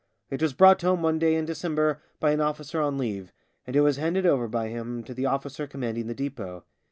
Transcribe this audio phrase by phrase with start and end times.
[0.31, 3.31] It was brought home one day in December by an officer on leave,
[3.67, 6.63] and it was handed over by him to the officer commanding the depot.